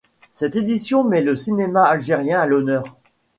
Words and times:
Cette 0.31 0.55
édition 0.55 1.03
met 1.03 1.21
le 1.21 1.35
cinéma 1.35 1.83
algérien 1.83 2.41
à 2.41 2.47
l'honneur. 2.47 2.85